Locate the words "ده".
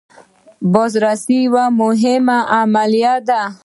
3.27-3.41